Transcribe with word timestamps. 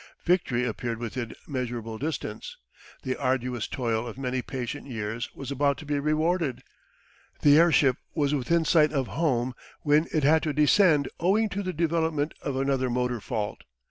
Victory 0.25 0.65
appeared 0.65 0.97
within 0.97 1.35
measurable 1.47 1.99
distance: 1.99 2.57
the 3.03 3.15
arduous 3.17 3.67
toil 3.67 4.07
of 4.07 4.17
many 4.17 4.41
patient 4.41 4.87
years 4.87 5.29
was 5.35 5.51
about 5.51 5.77
to 5.77 5.85
be 5.85 5.99
rewarded. 5.99 6.63
The 7.43 7.59
airship 7.59 7.97
was 8.15 8.33
within 8.33 8.65
sight 8.65 8.91
of 8.91 9.09
home 9.09 9.53
when 9.83 10.07
it 10.11 10.23
had 10.23 10.41
to 10.41 10.53
descend 10.53 11.07
owing 11.19 11.49
to 11.49 11.61
the 11.61 11.71
development 11.71 12.33
of 12.41 12.55
another 12.55 12.89
motor 12.89 13.19
fault. 13.21 13.63